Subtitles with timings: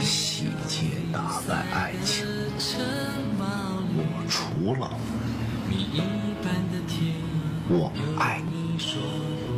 [0.00, 2.26] 细节打败爱情，
[3.96, 4.90] 我除了
[7.68, 8.56] 我爱你。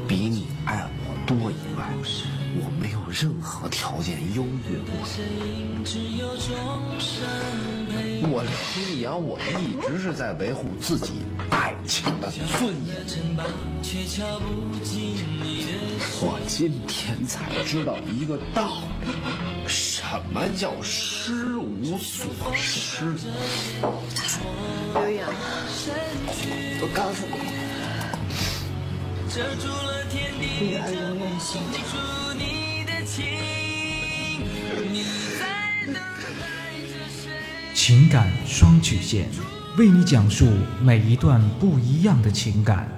[0.07, 1.93] 比你爱我多以外，
[2.55, 4.93] 我没有任何条件优越过
[5.85, 5.85] 你。
[8.31, 8.45] 我
[8.77, 12.97] 李阳，我一直是在维护自己爱情的尊严。
[16.21, 19.09] 我今天才知道一个道理，
[19.67, 23.15] 什么叫失无所失。
[24.95, 25.31] 刘洋，
[26.81, 27.33] 我告诉你，
[30.61, 31.61] 女儿永远心
[37.75, 39.29] 情感双曲线，
[39.79, 40.47] 为你讲述
[40.83, 42.98] 每一段不一样的情感。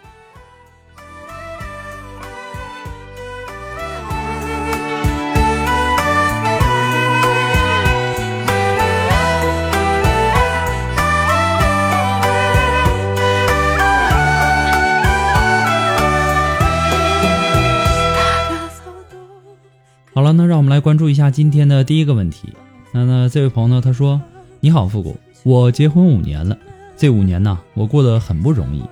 [20.61, 22.53] 我们来关注一下今天的第一个问题。
[22.91, 24.21] 那那这位朋友呢他说
[24.61, 26.55] ：“你好，复古，我结婚五年了，
[26.95, 28.83] 这五年呢，我过得很不容易。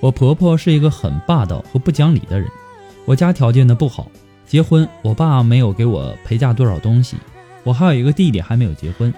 [0.00, 2.48] 我婆婆是一个很霸道和不讲理的人。
[3.04, 4.10] 我家条件呢不好，
[4.46, 7.18] 结婚我爸没有给我陪嫁多少东西。
[7.62, 9.12] 我还有一个弟弟还没有结婚。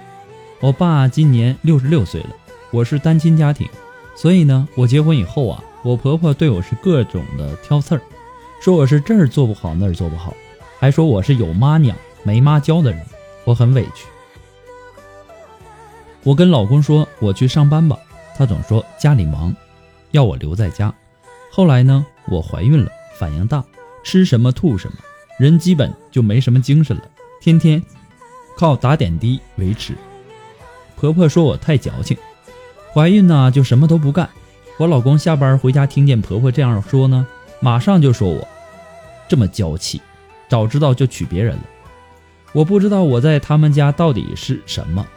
[0.59, 2.29] 我爸今年六十六岁了，
[2.71, 3.65] 我是单亲家庭，
[4.17, 8.01] 所以呢，我结婚以后啊，我婆婆对我是各种的挑刺儿，
[8.59, 10.33] 说我是这儿做不好那儿做不好。”
[10.81, 13.05] 还说我是有妈娘没妈教的人，
[13.43, 14.07] 我很委屈。
[16.23, 17.95] 我跟老公说我去上班吧，
[18.35, 19.55] 他总说家里忙，
[20.09, 20.91] 要我留在家。
[21.51, 23.63] 后来呢，我怀孕了，反应大，
[24.03, 24.97] 吃什么吐什么，
[25.37, 27.03] 人基本就没什么精神了，
[27.39, 27.83] 天天
[28.57, 29.93] 靠打点滴维持。
[30.95, 32.17] 婆婆说我太矫情，
[32.91, 34.27] 怀孕呢就什么都不干。
[34.77, 37.27] 我老公下班回家听见婆婆这样说呢，
[37.59, 38.47] 马上就说我
[39.27, 40.01] 这么娇气。
[40.51, 41.63] 早知道就娶别人了。
[42.51, 45.07] 我不知道我在他们家到底是什么，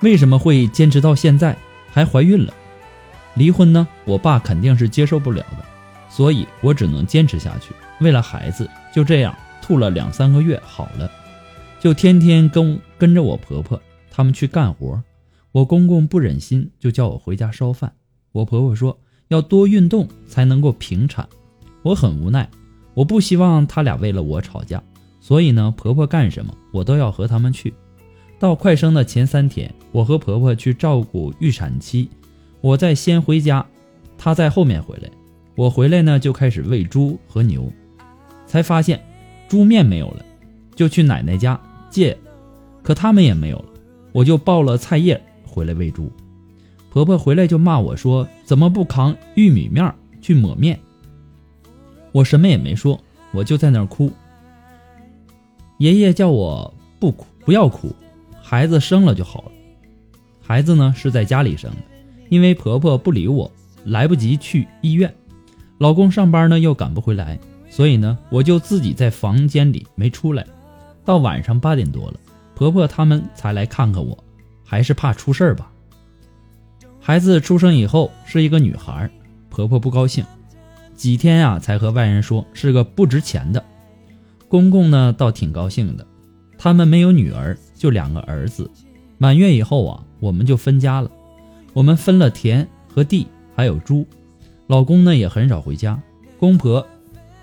[0.00, 1.54] 为什么会坚持到现在
[1.92, 2.54] 还怀孕了？
[3.34, 3.86] 离婚呢？
[4.06, 5.66] 我爸肯定是接受不了的，
[6.08, 7.74] 所以我只能坚持下去。
[8.00, 11.10] 为了孩子，就这样吐了两三个月好了，
[11.78, 13.78] 就天天跟跟着我婆婆
[14.10, 14.98] 他们去干活。
[15.52, 17.92] 我公公不忍心，就叫我回家烧饭。
[18.32, 18.98] 我婆婆说
[19.28, 21.28] 要多运动才能够平产。
[21.82, 22.48] 我很无奈，
[22.94, 24.82] 我不希望他俩为了我吵架，
[25.20, 27.74] 所以呢，婆婆干什么我都要和他们去。
[28.38, 32.08] 到快生的前三天，我和婆婆去照顾预产期，
[32.60, 33.64] 我在先回家，
[34.18, 35.10] 她在后面回来。
[35.56, 37.72] 我回来呢，就开始喂猪和牛，
[38.46, 39.00] 才发现
[39.48, 40.24] 猪面没有了，
[40.74, 41.58] 就去奶奶家
[41.90, 42.16] 借，
[42.82, 43.64] 可他们也没有了，
[44.12, 46.10] 我就抱了菜叶回来喂猪。
[46.90, 50.78] 婆婆回来就骂我说：“怎么不扛玉米面去抹面？”
[52.14, 53.00] 我什么也没说，
[53.32, 54.08] 我就在那儿哭。
[55.78, 57.92] 爷爷叫我不哭，不要哭，
[58.40, 59.52] 孩子生了就好了。
[60.40, 61.78] 孩子呢是在家里生的，
[62.28, 63.50] 因为婆婆不理我，
[63.84, 65.12] 来不及去医院。
[65.78, 67.36] 老公上班呢又赶不回来，
[67.68, 70.46] 所以呢我就自己在房间里没出来。
[71.04, 72.20] 到晚上八点多了，
[72.54, 74.16] 婆婆他们才来看看我，
[74.64, 75.68] 还是怕出事儿吧。
[77.00, 79.10] 孩子出生以后是一个女孩，
[79.50, 80.24] 婆婆不高兴，
[80.94, 83.62] 几天呀才和外人说是个不值钱的。
[84.48, 86.06] 公公呢倒挺高兴的，
[86.56, 88.70] 他们没有女儿，就两个儿子。
[89.18, 91.10] 满月以后啊，我们就分家了，
[91.72, 94.06] 我们分了田和地，还有猪。
[94.66, 96.00] 老公呢也很少回家，
[96.38, 96.86] 公婆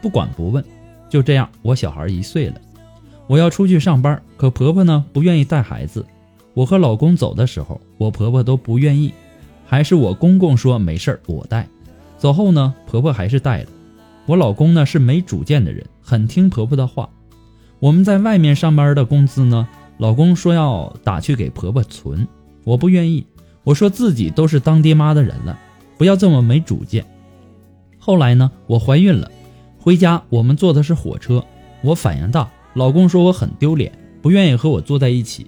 [0.02, 0.64] 不管不问，
[1.10, 2.56] 就这样，我小孩一岁了，
[3.28, 6.06] 我要出去上班，可婆婆呢不愿意带孩子。
[6.54, 9.14] 我和老公走的时候，我婆婆都不愿意，
[9.66, 11.68] 还是我公公说没事儿我带。
[12.22, 13.70] 走后呢，婆婆还是带了。
[14.28, 17.10] 我老公呢是没主见的人，很听婆婆的话。
[17.80, 22.28] 我们在外面上班的工资呢，老公说要打去给婆婆存，
[22.64, 23.26] 我不愿意，
[23.64, 25.58] 我说自己都是当爹妈的人了。
[25.98, 27.04] 不要这么没主见。
[27.98, 29.32] 后来呢，我怀孕了，
[29.80, 31.44] 回家我们坐的是火车，
[31.82, 33.92] 我反应大，老公说我很丢脸，
[34.22, 35.48] 不愿意和我坐在一起。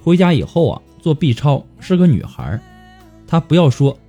[0.00, 2.60] 回家以后啊，做 B 超是个女孩，
[3.26, 3.98] 他不要说，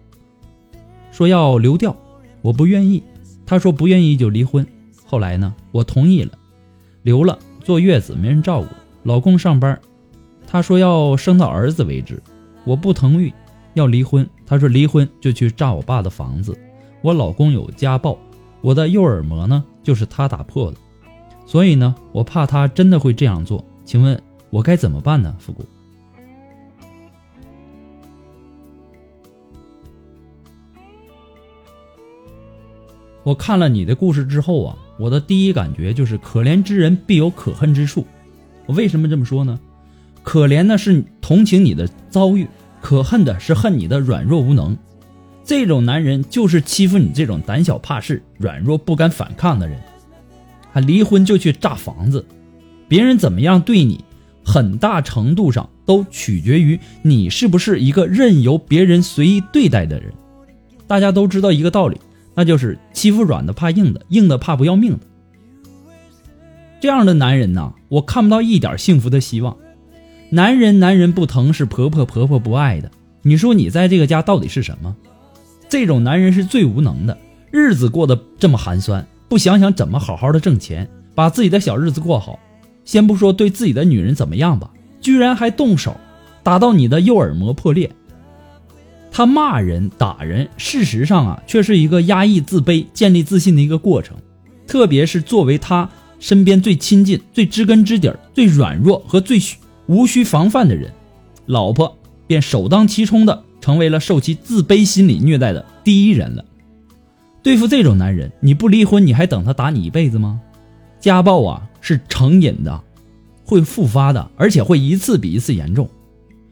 [1.17, 1.97] 说要流掉，
[2.43, 3.01] 我不愿意，
[3.43, 4.63] 他说不愿意就离婚。
[5.03, 6.31] 后来呢，我同意了，
[7.01, 8.67] 留了，坐月子没人照顾，
[9.01, 9.81] 老公上班，
[10.45, 12.21] 他说要生到儿子为止，
[12.65, 13.33] 我不同意。
[13.73, 16.55] 要离婚，他说离婚就去炸我爸的房子。
[17.01, 18.15] 我老公有家暴，
[18.61, 20.77] 我的右耳膜呢就是他打破的，
[21.47, 23.65] 所以呢，我怕他真的会这样做。
[23.85, 24.21] 请问
[24.51, 25.35] 我该怎么办呢？
[25.39, 25.65] 复古，
[33.27, 38.07] 我看了你的故事之后啊，我的第一感觉就是可怜之人必有可恨之处。
[38.65, 39.59] 我为什么这么说呢？
[40.23, 42.47] 可怜的是同情你的遭遇。
[42.79, 44.77] 可恨的是恨你的软弱无能，
[45.43, 49.77] 这种男人就是欺负你这种胆小怕事、软弱不敢反抗的人。
[50.71, 52.25] 还离婚就去炸房子，
[52.87, 54.05] 别人怎么样对你，
[54.45, 60.13] 很大程度上都取决于你是不是一个任由别人随意对待的人。
[60.87, 61.99] 大家都知道一个道理，
[62.37, 64.99] 那就是欺负软的怕硬的，硬的怕不要命的。
[66.79, 69.57] 这样的男人呢，我看不到一点幸福的希望。
[70.29, 72.91] 男人男人不疼是婆婆婆婆不爱的，
[73.23, 74.95] 你说你在这个家到底是什么？
[75.67, 77.17] 这种男人是最无能的，
[77.49, 82.37] 日子过得这么寒酸，不想想怎么好好的挣钱，把自己的小日子过好。
[82.85, 84.69] 先不说对自己的女人怎么样吧，
[85.01, 85.97] 居然还动手，
[86.43, 87.91] 打到你的右耳膜破裂。
[89.11, 94.15] 他骂人打人，事实上啊，却是一个压抑自卑、建立自信的一个过程。
[94.67, 99.57] 特别是作为他身边最亲近、最知根知底、最软弱和最需。
[99.87, 100.91] 无需防范的人，
[101.45, 101.97] 老婆
[102.27, 106.43] 便首当其冲的成为了受其自卑心理虐待的第一人了。
[107.41, 110.41] 对付这种男人，你不离婚，你还等他打你一辈子吗？
[110.99, 112.83] 家暴啊是成瘾的，
[113.45, 115.89] 会复发的，而且会一次比一次严重。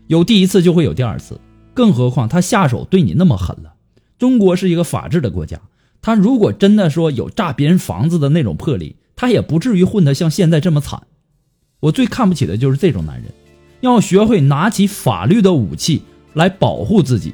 [0.08, 1.38] 有第一次就会有第二次，
[1.76, 3.76] 更何况他下手对你那么狠了。
[4.18, 5.60] 中国是一个法治的国家，
[6.02, 11.04] 他如果真的说有炸别人房子的那种魄力，他也不至于混得像现在这么惨。
[11.82, 13.32] 我最看不起的就是这种男人，
[13.82, 16.02] 要学会拿起法律的武器
[16.34, 17.34] 来保护自己。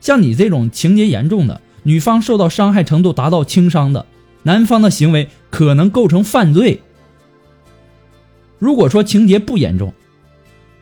[0.00, 4.06] 像你这种情节严重的，女方受到伤害程度达到轻伤的，
[4.44, 6.80] 男方的行为可能构成犯罪。
[8.58, 9.92] 如果说情节不严重，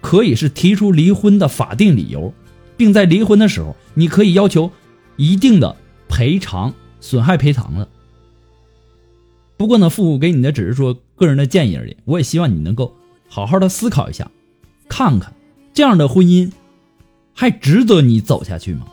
[0.00, 2.34] 可以是提出离婚的法定理由，
[2.82, 4.72] 并在离婚的时候，你可以要求
[5.14, 5.76] 一定的
[6.08, 7.88] 赔偿、损害赔偿的。
[9.56, 11.96] 不过呢，父母给你的只是说个人的建议而已。
[12.04, 12.92] 我也希望你能够
[13.28, 14.28] 好好的思考一下，
[14.88, 15.32] 看看
[15.72, 16.50] 这样的婚姻
[17.32, 18.88] 还值得你走下去吗？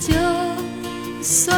[0.00, 0.14] 就
[1.22, 1.57] 算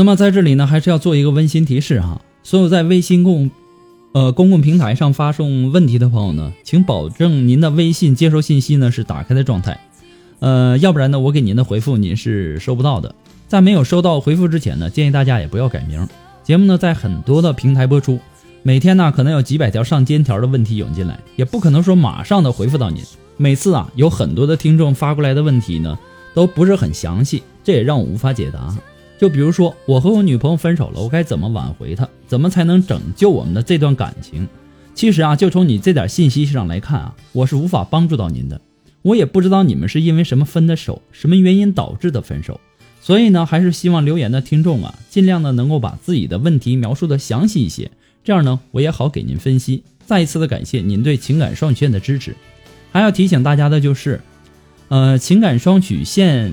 [0.00, 3.50] 那么在这里呢，还是要做一个温馨提示哈，所有在微信公，
[4.12, 9.78] 呃公共平台上发送问题的朋友呢，请保证您的微信接收信息呢是打开的状态，
[10.38, 13.14] 呃，要不然呢，我给您的回复您是收不到的。
[13.46, 16.08] 在没有收到回复之前呢，建议大家也不要改名。
[16.42, 18.18] 节目呢在很多的平台播出，
[18.62, 23.04] 每天呢可能有几百条上千条的问题涌进来，也不可能说马上的回复到您。
[23.36, 25.98] 每次啊，有很多的听众发过来的问题呢，
[26.32, 28.74] 都不是很详细，这也让我无法解答。
[29.20, 32.08] 就比如说，我和我女朋友分手了，我该怎么挽回她？
[32.26, 34.48] 怎么才能拯救我们的这段感情？
[34.94, 38.58] 其实啊，就从你这点信息上来看啊，我是无法帮助到您的。
[39.02, 42.58] 我也不知道你们是因为什么分的手，什么原因导致的分手。
[43.02, 47.90] 所以呢，还是希望留言的听众啊，尽量的能够把自己的问题描述的详细一些，
[48.24, 49.82] 这样呢，我也好给您分析。
[50.06, 52.34] 再一次的感谢您对情感双曲线的支持。
[52.90, 54.22] 还要提醒大家的就是，
[54.88, 56.50] 呃，情感双曲线，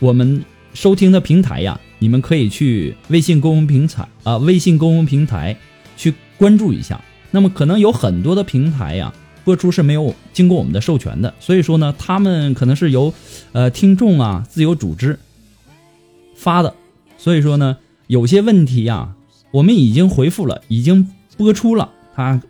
[0.00, 0.44] 我们。
[0.74, 5.56] 收听的平台呀，你们可以去微信公众平台啊，微信公众平台
[5.96, 7.00] 去关注一下。
[7.30, 9.14] 那么可能有很多的平台呀，
[9.44, 13.14] 播出是没有经过我们的授权的，所以说呢，他们可能是由
[13.52, 15.18] 呃听众啊自由组织
[16.34, 16.74] 发的，
[17.16, 17.78] 所以说呢，
[18.08, 19.14] 有些问题呀，
[19.52, 22.42] 我们已经回复了，已经播出了，他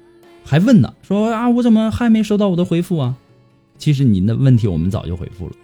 [0.45, 3.17] 还问呢，说啊，我怎么还没收到我的回复啊？
[3.79, 5.55] 其实您的问题我们早就回复了。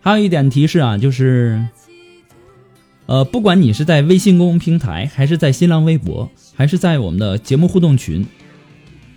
[0.00, 1.62] 还有一点提示啊，就是，
[3.06, 8.24] 呃，不管你是在微信公众平台，还是在新浪微博，还是在我们的节目互动群，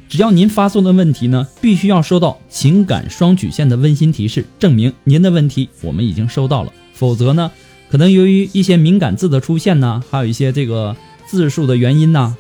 [0.10, 6.74] 只要您发送的问题呢，必须要收到情感双曲线的温馨提示，证明您的问题我们已经收到了。
[6.94, 7.52] 否则呢，
[7.90, 10.96] 可能由于一些敏感字的出现呢，还有一些这个
[11.28, 12.36] 字数的原因呢，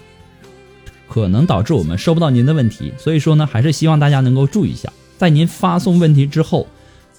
[1.07, 2.91] 可能导致我们收不到您的问题。
[2.97, 6.67] 所以说呢，还是希望大家能够注意一下，在您发送问题之后。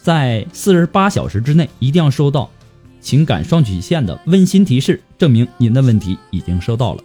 [0.02, 2.50] 在四十八小时之内，一定要收到
[3.00, 7.04] 情感双曲线的温馨提示，证明您的问题已经收到了。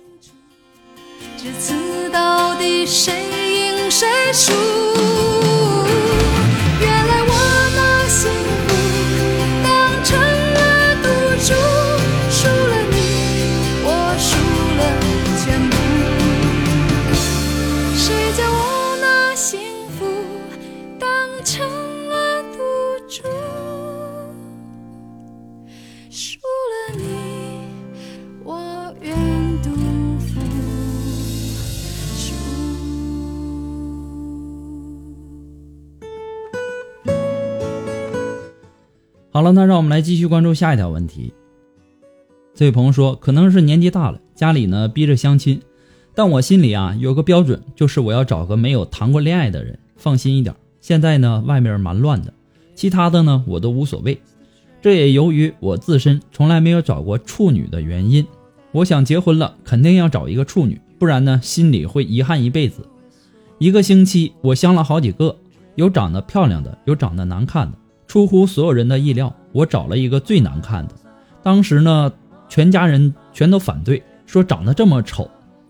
[1.37, 5.06] 这次到底谁赢谁输？
[39.37, 41.31] 好了，那让我们来继续关注下一条问题。
[42.55, 45.61] 这位朋友说，可能是年纪大了，家里呢逼着相亲，
[46.15, 50.55] 但我心里啊有个标准，就是我要找个没有谈过恋爱的人，放心一点。
[50.81, 52.33] 现在呢外面蛮乱的，
[52.73, 54.19] 其他的呢我都无所谓。
[54.81, 58.25] 这也由于我自身从来没有找过处女的原因。
[58.71, 62.87] 我想结婚了，肯定要找一个处女，不然呢心里会遗憾一辈子。
[63.59, 65.37] 一个星期我相了好几个，
[65.75, 67.77] 有长得漂亮的，有长得难看的。
[68.07, 70.95] 出乎所有人的意料，我找了一个最难看的。
[71.43, 72.11] 当时呢，
[72.47, 75.29] 全家人全都反对，说长得这么丑，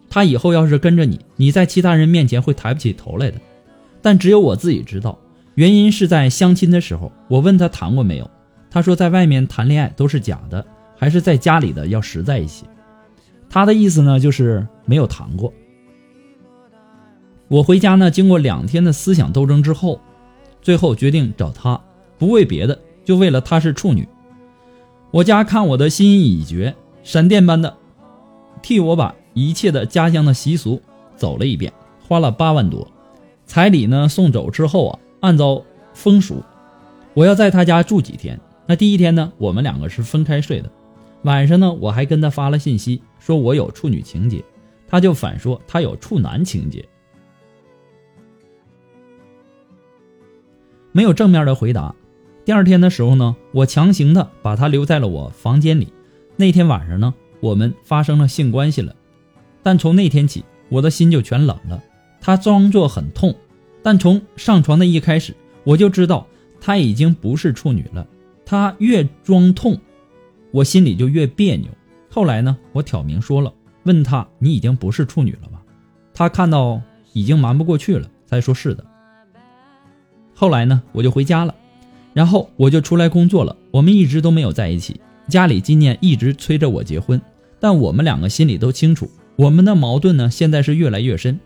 [0.09, 3.39] 他以后要是跟着你，你在其他人面前会抬不起头来的。
[4.01, 5.17] 但只有我自己知道，
[5.55, 8.29] 原因是在相亲的时候，我问他谈过没有，
[8.69, 10.63] 他说在外面谈恋爱都是假的，
[10.95, 12.65] 还是在家里的要实在一些。
[13.49, 15.51] 他的意思呢，就是没有谈过。
[17.47, 19.99] 我回家呢，经过两天的思想斗争之后，
[20.61, 21.79] 最后决定找他。
[22.17, 24.07] 不为别的，就为了她是处女。
[25.11, 27.77] 我家看我的心意已决，闪电般的
[28.61, 30.81] 替我把一切的家乡的习俗
[31.15, 31.71] 走了一遍，
[32.07, 32.87] 花了八万多。
[33.45, 36.43] 彩礼呢送走之后啊，按照风俗，
[37.13, 38.39] 我要在他家住几天。
[38.65, 40.69] 那第一天呢，我们两个是分开睡的。
[41.23, 44.43] 晚上呢，我还跟他发了信息，说我有处女情节，
[44.87, 46.85] 他就反说他有处男情节，
[50.91, 51.95] 没有正面的回答。
[52.47, 55.91] 第二天的时候呢，我强行的把他留在了我房间里。
[56.37, 58.95] 那天晚上呢，我们发生了性关系了。
[59.61, 61.83] 但从那天起，我的心就全冷了。
[62.21, 63.35] 他装作很痛，
[63.83, 65.35] 但从上床的一开始，
[65.65, 66.25] 我就知道
[66.61, 68.07] 他已经不是处女了。
[68.45, 69.77] 他越装痛，
[70.51, 71.67] 我心里就越别扭。
[72.09, 75.61] 后来呢，我挑明说了，问他你已经不是处女了吧？
[76.13, 78.85] 他看到已经瞒不过去了，才说是的。
[80.33, 81.53] 后来呢，我就回家了。
[82.17, 84.99] 然后我就出来工作了，我们一直都没有在一起。
[85.27, 87.21] 家里今年一直催着我结婚，
[87.59, 91.39] 但我们两个心里都清楚，我们的矛盾呢现在是越来越深。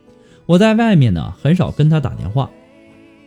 [0.46, 2.50] 我在外面呢很少跟他打电话，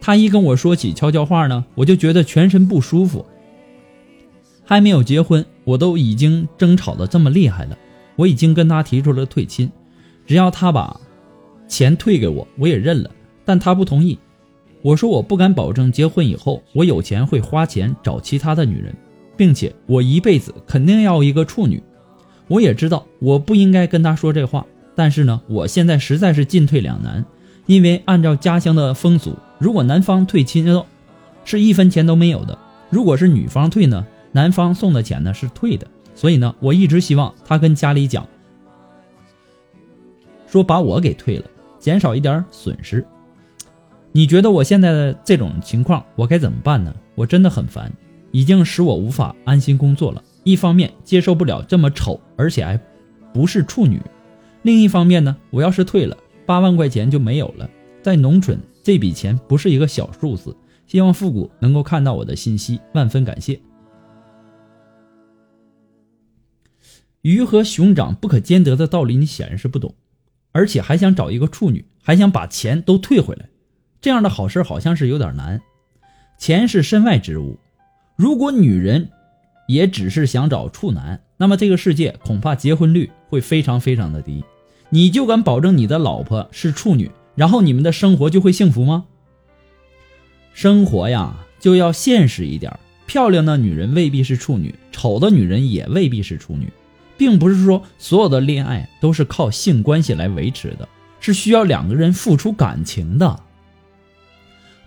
[0.01, 3.27] 他一跟我说起悄悄话呢，我就觉得全身不舒服。
[4.65, 7.77] 还没有结婚，我都已经争吵的这么厉害了，
[8.17, 9.71] 我已经跟他提出了退亲，
[10.27, 10.99] 只要他把
[11.69, 13.11] 钱退给我，我也认了。
[13.45, 14.19] 但他不同意。
[14.85, 18.95] 我说我不敢保证结婚以后我有钱会花钱找其他的女人，
[19.35, 21.83] 并且我一辈子肯定要一个处女。
[22.49, 27.25] 我也知道我不应该跟他说这话，但是呢，我现在实在是进退两难，
[27.65, 30.85] 因为按照家乡的风俗，如果男方退亲，
[31.47, 32.55] 是一分钱都没有的；
[32.91, 35.87] 如果是女方退呢，男方送的钱呢是退的。
[36.15, 38.29] 所以呢，我一直希望他跟家里讲，
[40.47, 41.45] 说把我给退了，
[41.79, 43.03] 减少一点损失。
[44.17, 46.95] 你觉得我现在的这种情况，我该怎么办呢？
[47.17, 47.93] 我真的很烦，
[48.31, 50.23] 已经使我无法安心工作了。
[50.45, 52.81] 一方面接受不了这么丑，而且还
[53.33, 53.99] 不是处女；
[54.63, 56.17] 另一方面呢，我要是退了，
[56.47, 57.69] 八万块钱就没有了。
[58.05, 60.57] 在农村，这笔钱不是一个小数字。
[60.87, 63.59] 希望复古能够看到我的信息，万分感谢。
[67.23, 69.93] 鱼和熊掌不可兼得的道理，你显然是不懂，
[70.53, 73.49] 而且还想找一个处女，还想把钱都退回来。
[74.05, 75.63] 这样的好事好像是有点难，
[76.37, 77.59] 钱是身外之物。
[78.17, 79.09] 如果女人
[79.67, 84.45] 也只是想找处男，那么这个世界恐怕结婚率会非常非常的低。
[84.91, 89.07] 你就敢保证你的老婆是处女，然后你们的生活就会幸福吗？
[90.53, 92.79] 生活呀，就要现实一点。
[93.07, 96.71] 漂亮的女人未必是处女，丑的女人也未必是处女，
[97.17, 100.87] 并不是说所有的恋爱都是靠性关系来维持的，
[101.21, 103.41] 是需要两个人付出感情的。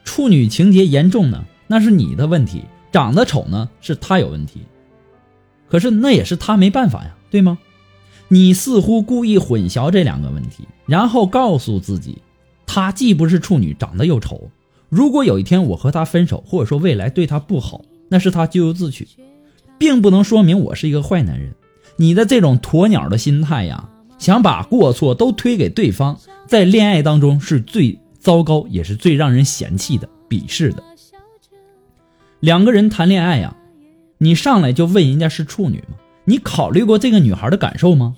[0.07, 2.61] 处女情节严重呢，那是你的问题；
[2.93, 4.61] 长得丑呢，是他有问题。
[5.67, 7.59] 可是那也是他没办法呀，对吗？
[8.29, 12.19] 你似乎故意混淆这两个问题，然后告诉自己，
[12.65, 14.49] 他既不是处女，长得又丑。
[14.87, 19.05] 如果有一天我和他分手，或者说未来对他不好，那是他咎由自取，
[19.77, 21.53] 并不能说明我是一个坏男人。
[21.97, 27.99] 你的这种鸵鸟的心态呀，想把过错都推给对方，在恋爱当中是最。
[28.27, 30.83] 糟糕也是最让人嫌弃的、鄙视的。
[32.41, 33.55] 两个人谈恋爱呀，
[34.17, 35.95] 你上来就问人家是处女吗？
[36.25, 38.17] 你考虑过这个女孩的感受吗？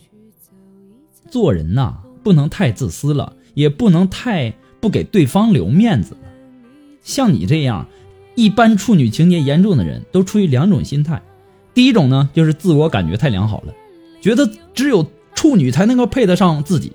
[1.29, 6.21] 做人呐，不能太自私了，也不能太不给对方留面子了。
[7.03, 7.85] 像你这样，
[8.33, 11.21] 一般处女情节严重的人都出于两种心态：
[11.75, 13.75] 第一种呢，就是自我感觉太良好了，
[14.21, 16.93] 觉得只有处女才能够配得上自己。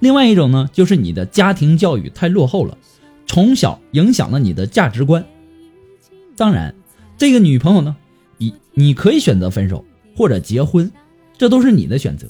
[0.00, 2.78] 另外一种呢，就是你的家庭教育太落后了，
[3.26, 5.24] 从小影响了你的价值观。
[6.36, 6.74] 当然，
[7.16, 7.96] 这个女朋友呢，
[8.36, 9.84] 你你可以选择分手
[10.16, 10.90] 或者结婚，
[11.36, 12.28] 这都是你的选择。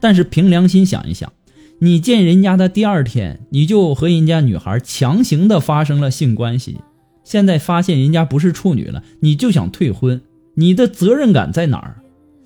[0.00, 1.32] 但是凭良心想一想，
[1.80, 6.78] 你见人家的第二天，你就和人家女孩强行的发生了性关系，
[7.24, 10.22] 现在发现人家不是处女了，你就想退婚，
[10.54, 12.00] 你的责任感在哪儿？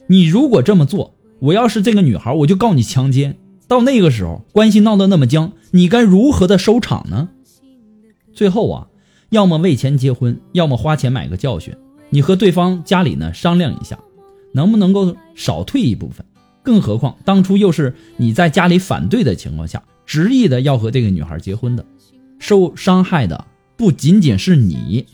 [0.09, 1.15] 你如果这么做。
[1.43, 3.37] 我要是这个女孩，我就告你强奸。
[3.67, 7.31] 到那个时候，关系闹得那么僵，你该如何的收场呢？
[8.33, 8.87] 最后啊，
[9.31, 11.75] 要么为钱结婚，要么花钱买个教训。
[12.11, 13.99] 你和对方家里呢商量一下，
[14.55, 16.25] 能不能够少退一部分？
[16.63, 21.85] 更何况当初又是你在家里反对的情况下，执意的要和这个女孩结婚的，
[22.39, 23.45] 受伤害的
[23.77, 25.07] 不仅仅是你，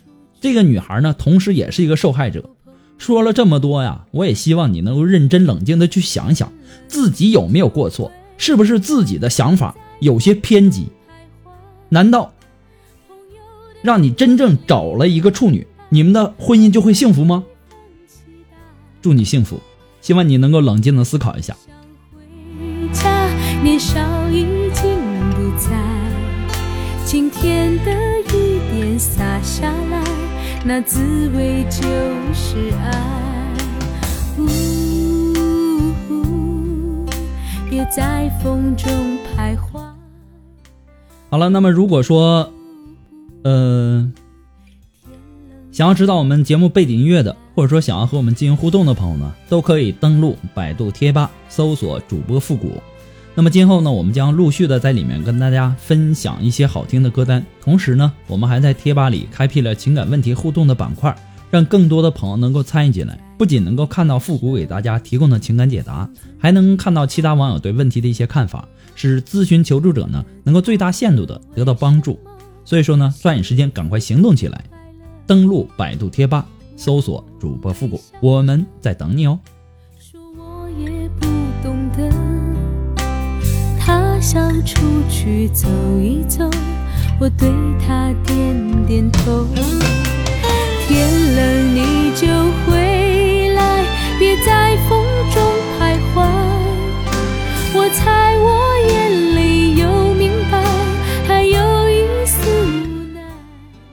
[0.42, 2.50] 这个女孩呢，同时也是一个受害者。
[2.98, 6.52] 说了这么多呀，我也希望你能够认真冷静的去想想，
[6.88, 10.88] 自己有没有过错，是不是自己的想法有些偏激？
[11.88, 12.32] 难道
[13.80, 17.44] 让你真正找了一个处女，你们的婚姻就会幸福吗？
[19.00, 19.60] 祝你幸福，
[20.02, 21.56] 希望你能够冷静的思考一下。
[23.62, 23.98] 年少
[24.30, 24.98] 已经
[25.34, 25.70] 不在，
[27.04, 27.92] 今天的
[28.32, 29.87] 雨点洒下。
[30.68, 31.80] 那滋味就
[32.34, 33.54] 是爱。
[37.70, 38.92] 别在风中
[39.34, 39.80] 徘徊。
[41.30, 42.52] 好了，那么如果说，
[43.44, 44.12] 呃，
[45.72, 52.72] 想要知道我们节目背景音乐的，或者说想要和我们进行互动的朋友呢，都可以登录百度贴吧，搜索主播复古。
[53.38, 61.16] 那么今后呢，我们将陆续的在里面跟大家分享一些好听的歌单，同时呢，我们还在贴吧里开辟了情感问题互动的板块，
[61.48, 72.18] 让更多的朋友能够参与进来，不仅能够看到复古给大家提供的情感解答，还能看到其他网友对问题的一些看法，使咨询求助者呢能够最大限度的得到帮助。
[72.64, 74.64] 所以说呢，抓紧时间赶快行动起来，
[75.28, 76.44] 登录百度贴吧，
[76.76, 79.38] 搜索主播复古，我们在等你哦。
[84.30, 85.66] 想出去走
[85.98, 86.44] 一走
[87.18, 87.48] 我对
[87.80, 89.46] 他点点头。
[90.86, 92.26] 天冷你就
[92.66, 93.86] 回来
[94.18, 95.42] 别在风中
[95.80, 96.28] 徘徊
[97.74, 100.62] 我猜我眼里有明白
[101.26, 103.22] 还有一丝无奈。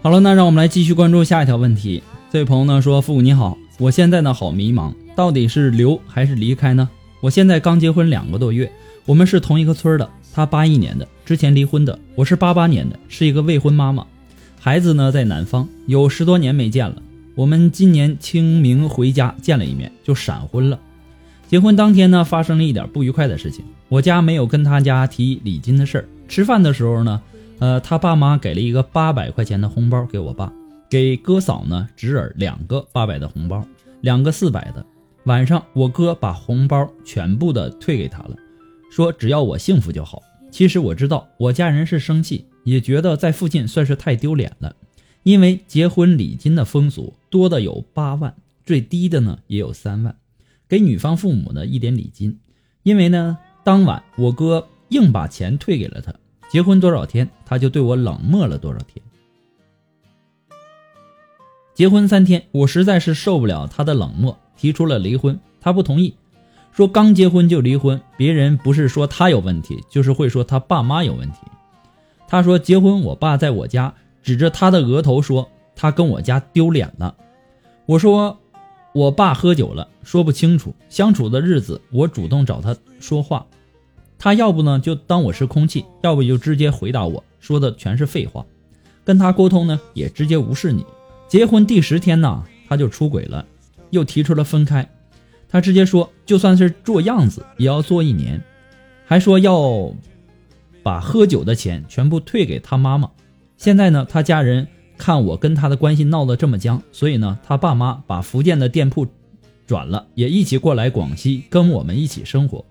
[0.01, 2.03] 好了那让我们来继续关注下一条问题。
[2.29, 6.89] 这位朋友呢说父母你好我现在呢好迷茫到底是留还是离开呢？
[7.21, 8.69] 我现在刚结婚两个多月
[9.05, 14.05] 我们是同一个村的他八一年的，之前离婚的，我是八八年的，是一个未婚妈妈，
[14.59, 17.01] 孩子呢在南方，有十多年没见了。
[17.35, 20.77] 我们今年清明回家见了一面，就闪婚了。
[21.47, 26.05] 结婚当天呢，发生了一点不愉快的事情，我家没有跟他家提礼金的事儿。
[26.27, 27.21] 吃饭的时候呢，
[27.59, 30.51] 呃，他爸妈给了一个八百块钱的红包给我爸。”
[30.91, 33.65] 给哥嫂呢，侄儿两个八百的红包，
[34.01, 34.85] 两个四百的。
[35.23, 38.35] 晚上我哥把红包全部的退给他了，
[38.89, 40.21] 说只要我幸福就好。
[40.51, 44.75] 其实我知道我家人是生气，也觉得在附近算是太丢脸了。
[45.23, 48.33] 因为结婚礼金的风俗多的有八万，
[48.65, 50.15] 最低的呢也有三万，
[50.69, 52.39] 给女方父母呢一点礼金。
[52.83, 56.13] 因为呢当晚我哥硬把钱退给了他，
[56.49, 59.03] 结婚多少天他就对我冷漠了多少天。
[61.73, 65.37] 结婚三天，我实在是受不了他的冷漠，提出了离婚。
[65.59, 66.13] 他不同意，
[66.75, 71.37] 说刚结婚就离婚，别人不是说他有问题，就是会说他爸妈有问题。
[72.27, 77.15] 他说结婚，我爸在我家指着他的额头说他跟我家丢脸了。
[77.85, 78.37] 我说
[78.93, 80.75] 我爸喝酒了，说不清楚。
[80.89, 83.45] 相处的日子，我主动找他说话，
[84.19, 88.45] 他要不呢就当我是空气，要不就直接回答我说的全是废话。
[89.05, 90.85] 跟他沟通呢，也直接无视你。
[91.29, 93.45] 结婚第十天呢，他就出轨了，
[93.91, 94.85] 又提出了分开。
[95.47, 98.41] 他直接说，就算是做样子也要做一年，
[99.05, 99.93] 还说要
[100.81, 103.09] 把喝酒的钱全部退给他妈妈。
[103.57, 109.07] 现在呢，他家人看我跟他的关系闹得这么僵，所以呢，他爸妈把福建的店铺
[109.67, 112.65] 转了，也一起过来广西跟我们一起生活。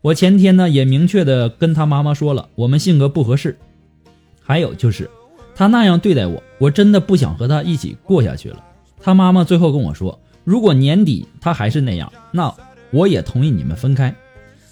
[0.00, 3.58] 我前天呢也明确的跟他妈妈说了，我们性格不合适，
[4.40, 5.10] 还有就是。
[5.58, 8.62] 他那样对待我，我真的不想和他一起过下去了。
[9.00, 12.54] 他妈妈最后跟我说，如果年底他还是那样，那
[12.90, 14.14] 我也同意你们分开。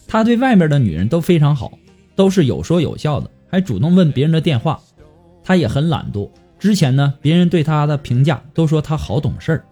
[0.07, 1.79] 他对外面的女人都非常好，
[2.15, 4.81] 都是有说有笑的，还主动问别人的电话。
[5.43, 6.29] 他也很懒惰。
[6.59, 9.65] 之前呢，别人对他的评价都说他好懂事儿。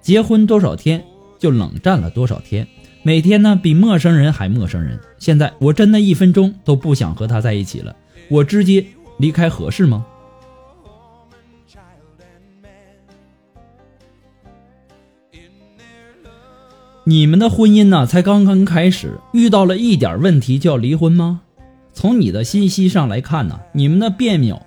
[0.00, 1.04] 结婚多少天
[1.38, 2.66] 就冷战了多少天，
[3.02, 4.98] 每天呢比陌生人还陌生人。
[5.18, 7.94] 现在我真的一分钟都不想和他在一起了，
[8.28, 8.84] 我直接
[9.18, 10.04] 离开合适吗？
[17.06, 21.42] 你们的婚姻呢，才刚刚开始，遇到了一点问题就要离婚吗？
[21.92, 24.62] 从你的信息上来看呢，你们的别扭，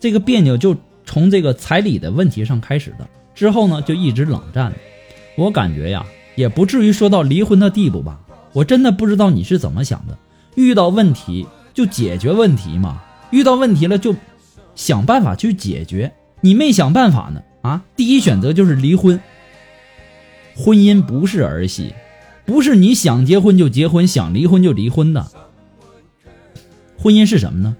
[0.00, 4.72] 这个别扭就从这个彩礼的问题上开始的，之后呢就一直冷战。
[5.36, 6.06] 我感觉呀，
[6.36, 8.18] 也不至于说到离婚的地步吧。
[8.54, 10.16] 我真的不知道你是怎么想的，
[10.54, 14.16] 遇到问题就解决问题嘛，遇到问题了就
[14.74, 16.10] 想办法去解决。
[16.40, 17.82] 你没想办法呢啊？
[17.94, 19.20] 第一选择就是离婚。
[20.62, 21.94] 婚姻不是儿戏，
[22.44, 25.26] 不是你想结婚就结婚，想离婚就离婚的。
[26.98, 27.78] 婚姻是什么呢？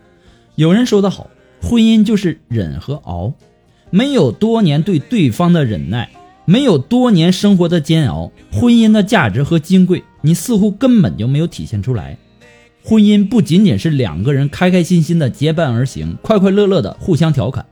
[0.55, 1.29] 有人说得好，
[1.61, 3.35] 婚姻就是忍和熬。
[3.91, 6.11] 没有多年对对方的忍耐，
[6.47, 12.17] 没有多年生活的煎熬，婚姻的价值和金贵，你似乎根本就没有体现出来。
[12.83, 17.67] 婚姻不仅仅是两个人开开心心的结伴而行，快快乐乐的互相调侃，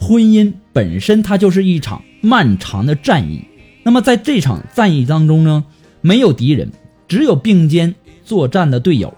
[0.00, 3.44] 婚姻本身它就是一场漫长的战役。
[3.82, 5.64] 那么在这场战役当中呢，
[6.00, 6.70] 没有敌人，
[7.08, 9.14] 只有并肩作战的队友，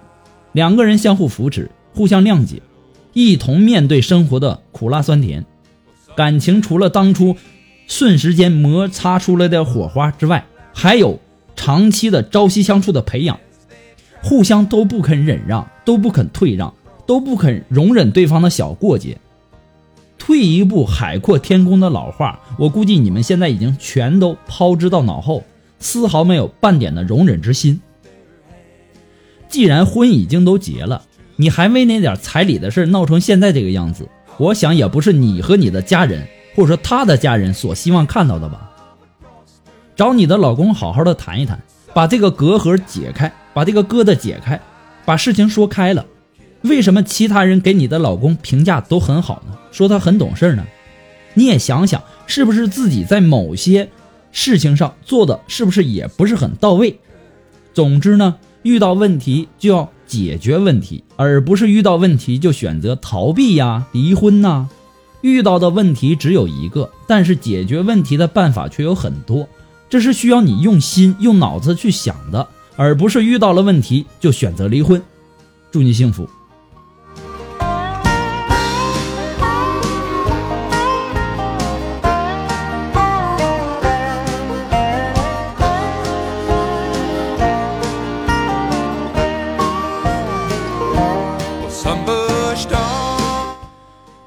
[0.53, 2.63] 两个人相互扶持，互相谅解，
[3.13, 5.45] 一同面对生活的苦辣酸甜。
[6.15, 7.37] 感情除了当初
[7.87, 11.19] 瞬时间摩擦出来的火花之外，还有
[11.57, 13.39] 长期的朝夕相处的培养，
[14.23, 16.73] 互相都不肯忍让，都不肯退让，
[17.07, 19.19] 都不肯容忍对方的小过节。
[20.25, 25.43] 退一步，海阔天空的老话，我估计你们现在已经全都抛之到脑后，
[25.81, 27.81] 丝毫没有半点的容忍之心。
[29.49, 31.03] 既然婚已经都结了，
[31.35, 38.71] 你还为那点彩礼的事闹成现在这个样子，我想也不是你和你的家人，或者说他的家人所希望看到的吧。
[39.97, 41.61] 找你的老公好好的谈一谈，
[41.93, 44.61] 把这个隔阂解开，把这个疙瘩解开，
[45.05, 46.07] 把事情说开了。
[46.63, 49.57] 为什么其他人给你的老公评价都很好呢？
[49.71, 50.65] 说他很懂事呢？
[51.35, 53.89] 你也想想，是不是自己在某些
[54.31, 56.99] 事情上做的是不是也不是很到位？
[57.75, 64.69] 总之呢，遇到问题就要解决问题，而不是遇到问题就选择逃避呀、离婚呐。
[65.23, 69.49] 遇到的问题只有一个，但是解决问题的办法却有很多，
[69.89, 72.47] 这是需要你用心、用脑子去想的，
[72.77, 75.03] 而不是遇到了问题就选择离婚。
[75.71, 76.29] 祝你幸福。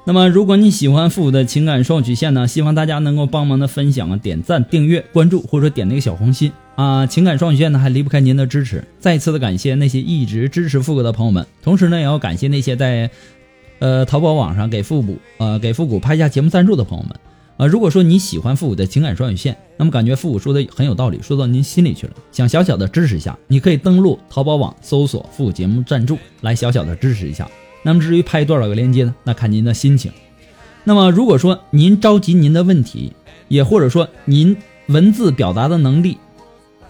[0.08, 7.04] 那么，如果你喜欢复古的情感双曲线呢，希望大家能够帮忙的分享啊、点赞、订阅、关注，或者点那个小红心啊。
[7.04, 8.84] 情感双曲线呢，还离不开您的支持。
[9.00, 13.10] 再次的感谢那些一直支持复古的朋友们，同时呢，也要感谢那些在
[13.80, 17.16] 呃淘宝网上给复古呃给复古拍下节目赞助的朋友们
[17.56, 17.66] 啊。
[17.66, 27.50] 如果说你喜欢复古的情感双曲线，那么感觉复古说的很有道理，说到您心里去了，想小小的支持一下，你可以登录淘宝网搜索复古节目赞助，来小小的支持一下。
[27.86, 29.14] 那么至于拍多少个链接呢？
[29.22, 30.10] 那看您的心情。
[30.82, 33.12] 那么如果说您着急您的问题，
[33.46, 34.56] 也或者说您
[34.88, 36.18] 文字表达的能力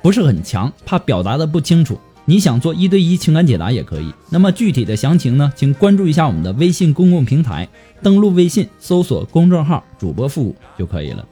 [0.01, 4.11] 不是很强，怕表达的不清楚，你想做一对一情感解答也可以。
[4.31, 7.69] 那么具体的详情呢，请关注一下我们的微信公共平台，
[8.03, 11.23] 登录微信搜索公众号“主播复古”就可以了。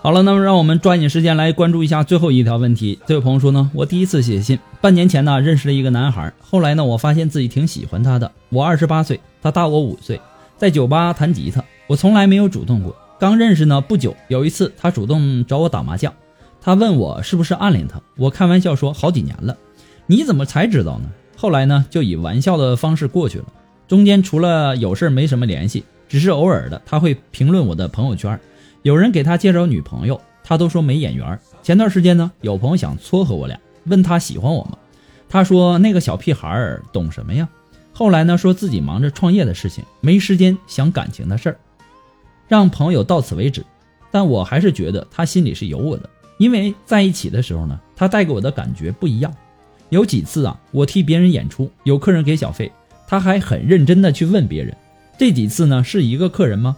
[0.00, 2.98] 好了，那么让我们抓紧时间来关注一下最后一条问题。
[3.04, 8.30] 这位朋友说呢，我第一次写信，半年前呢认识了一个男孩，后来呢我发现自己挺喜欢他的。
[8.48, 10.20] 我二十八岁，他大我五岁，
[10.56, 12.94] 在酒吧弹吉他，我从来没有主动过。
[13.18, 16.14] 刚认识呢不久，有一次他主动找我打麻将，
[16.60, 19.56] 他问我是不是暗恋他，我开玩笑说好几年了，
[20.06, 21.10] 你怎么才知道呢？
[21.36, 23.46] 后来呢就以玩笑的方式过去了，
[23.88, 28.38] 中间除了有事没什么联系，只是偶尔的他会评论我的朋友圈。
[28.82, 31.38] 有人给他介绍女朋友，他都说没眼缘。
[31.62, 34.78] 前段时间呢，有朋友想撮合我俩，问他喜欢我吗？
[35.28, 37.48] 他说那个小屁孩儿懂什么呀？
[37.92, 41.58] 后来呢，说自己忙着创业的事情，没时间想感情的事儿，
[42.46, 43.64] 让朋友到此为止。
[44.10, 49.34] 但我还是觉得他心里是有我的，因为在一起的时候呢，他带给我的感觉不一样。
[49.90, 52.70] 有几次啊，我替别人演出，有客人给小费，
[53.06, 54.74] 他还很认真的去问别人，
[55.18, 56.76] 这几次呢是一个客人吗？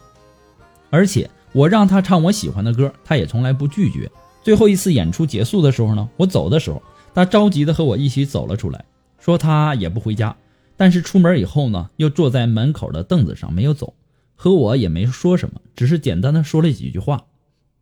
[0.88, 1.28] 而且。
[1.52, 4.10] 我让他唱我喜欢的歌，他也从来不拒绝。
[4.42, 6.82] 最后一次演出结束的时候呢，我走的时候，
[7.12, 8.84] 他着急的和我一起走了出来，
[9.18, 10.34] 说他也不回家。
[10.76, 13.92] 但是出门以后呢，又坐在门口的凳子上没有走，
[14.34, 17.24] 和我也没说什么，只是简单的说了几句话。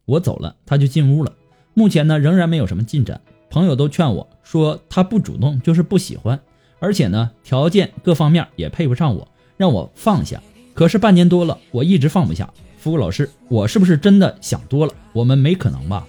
[0.05, 1.33] 我走了，他就进屋了。
[1.75, 3.21] 目前呢，仍然没有什么进展。
[3.51, 6.41] 朋友都劝我说他不主动就是不喜欢，
[6.81, 10.43] 而且呢，条件各方面也配不上我，让我放下。
[10.75, 12.53] 可是半年多了，我一直放不下。
[12.79, 14.93] 福老师，我是不是真的想多了？
[15.13, 16.07] 我们没可能吧？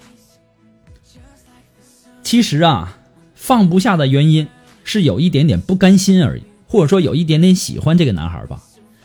[2.22, 2.98] 其实啊，
[3.34, 4.46] 放不下的原因
[4.84, 8.62] 是有一点点不甘心而已，或者说有一点点喜欢这个男孩吧。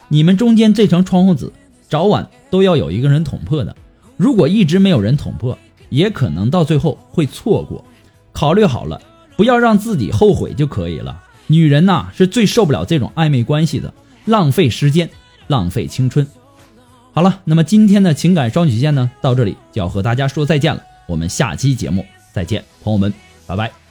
[0.10, 1.52] 你们中间这层窗户纸，
[1.90, 3.76] 早晚都要有一个人捅破的。
[4.16, 5.58] 如果一直没有人捅破，
[5.90, 7.84] 也可能到最后会错过。
[8.32, 9.02] 考虑好了，
[9.36, 11.24] 不要让自己后悔就可以了。
[11.48, 13.94] 女人呐，是最受不了这种暧昧关系的，
[14.26, 15.10] 浪费时间，
[15.48, 16.28] 浪费青春。
[17.16, 20.84] 好了，那么今天的情感双曲线呢，到这里就要和大家说再见了。
[21.08, 23.14] 我们下期节目再见，朋友们，
[23.48, 23.85] 拜拜。